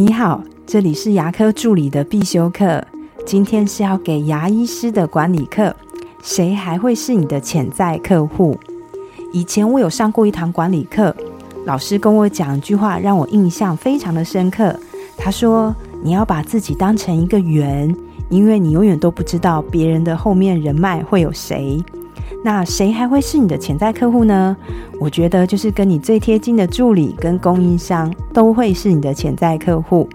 [0.00, 2.82] 你好，这里是牙科助理的必修课。
[3.26, 5.76] 今天是要给牙医师的管理课。
[6.22, 8.58] 谁还会是你的潜在客户？
[9.30, 11.14] 以前我有上过一堂管理课，
[11.66, 14.74] 老师跟我讲一句话，让我印象非常的深刻。
[15.18, 17.94] 他说：“你要把自己当成一个圆，
[18.30, 21.78] 因为你永远都不知道别人的后面人脉会有谁。
[22.42, 24.56] 那谁还会是你的潜在客户呢？
[24.98, 30.08] 我觉得就是跟你最贴近的助理跟供应商都会是你的潜在客户。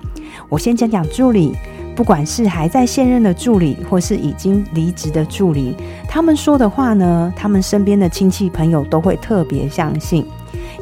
[0.50, 1.56] 我先讲讲助理。”
[1.96, 5.74] 不管是还在现任的助理，或是已经离职的助理，
[6.10, 10.26] 他们说的话呢，他们身边的亲戚朋友都会特别相信，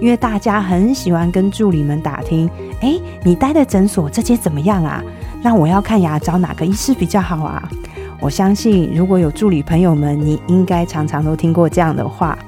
[0.01, 2.49] 因为大家很喜欢跟助理们打听：
[2.81, 5.03] 哎，你待的诊所这间怎么样啊？
[5.43, 7.69] 那我要看牙找哪个医师比较好啊？
[8.23, 12.39] 我相信如果有助理朋友们，你应该常常都听过这样的话，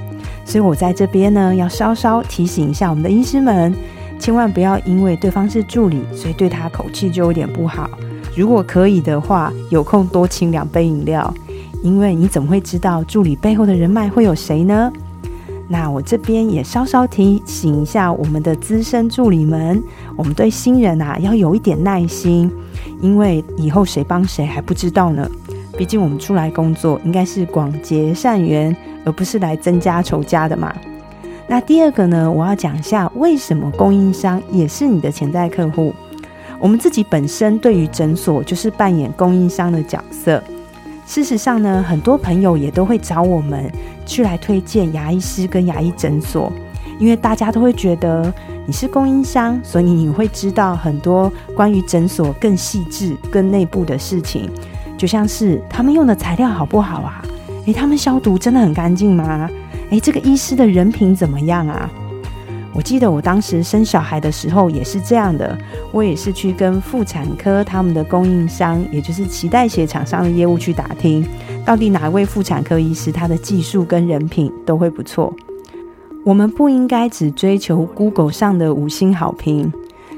[0.45, 3.75] 所以我在这边呢，要稍稍提醒一下我们的医师们，
[4.17, 7.89] 千万不要因为对方是助理，所以对他口气就有点不好。
[8.38, 11.34] 如果可以的话，有空多请两杯饮料，
[11.84, 14.90] 因为你怎么会知道助理背后的人脉会有谁呢？
[15.68, 19.84] 那我这边也稍稍提醒一下我们的资深助理们，
[20.15, 22.49] 我们对新人啊要有一点耐心，
[23.01, 25.29] 因为以后谁帮谁还不知道呢。
[25.77, 30.73] 毕竟我们出来工作应该是广结善缘，而不是来增加仇家的嘛。
[31.48, 35.93] 那第二个呢，我要讲一下为什么供应商也是你的潜在客户。
[36.59, 40.41] 我们自己本身对于诊所就是扮演供应商的角色。
[41.05, 43.71] 事实上呢，很多朋友也都会找我们
[44.05, 46.51] 去来推荐牙医师跟牙医诊所，
[46.98, 48.34] 因为大家都会觉得
[48.65, 54.49] 你是供应商，所以你会知道很多关于诊所更细致、更内部的事情，
[54.98, 57.21] 就像是他们用的材料好不好啊？
[57.65, 59.49] 诶，他们消毒真的很干净吗？
[59.90, 61.90] 诶，这个医师的人品怎么样啊？
[62.74, 65.57] 我记得我当时生小孩的时候也是这样的，
[65.94, 71.25] 我也是去跟妇产科他们的供应商，也就是脐带血厂商的业务去打听，
[71.66, 75.34] 到底哪一位妇产科医师他的技术跟人品都会不错。
[76.25, 79.72] 我们不应该只追求 Google 上的五星好评，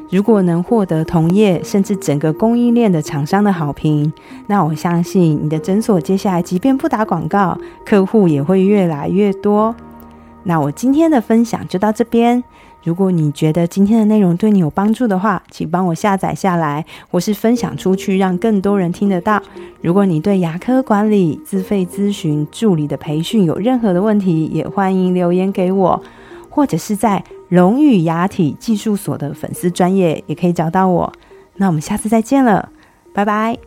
[0.10, 4.12] 如果能获得同业甚至整个供应链的厂商的好评，
[4.48, 9.76] 那我相信你的诊所接下来即便不打广告，客户也会越来越多。
[10.44, 12.42] 那我今天的分享就到这边。
[12.84, 19.42] 如果你觉得今天的内容对你有帮助的话，请帮我下载下来，或是分享出去，让更多人听得到。
[19.82, 26.02] 如果你对牙科管理、自费咨询、助理的培训有任何的问题，也欢迎留言给我，
[26.50, 31.14] 或者是在龙语牙体技术所的粉丝专业也可以找到我。
[31.56, 32.72] 那我们下次再见了，
[33.14, 33.58] 拜拜。